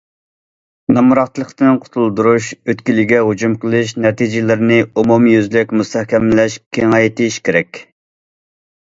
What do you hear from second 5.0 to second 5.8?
ئومۇميۈزلۈك